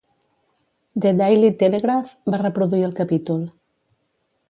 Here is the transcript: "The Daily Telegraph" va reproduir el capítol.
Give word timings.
"The 1.03 1.11
Daily 1.19 1.53
Telegraph" 1.61 2.17
va 2.37 2.43
reproduir 2.47 2.85
el 2.91 2.99
capítol. 3.05 3.49